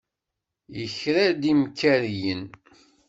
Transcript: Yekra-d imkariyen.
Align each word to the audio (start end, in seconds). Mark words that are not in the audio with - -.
Yekra-d 0.77 1.41
imkariyen. 1.51 2.43